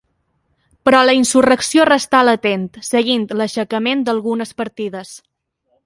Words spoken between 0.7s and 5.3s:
Però la insurrecció restà latent, seguint l'aixecament d'algunes partides.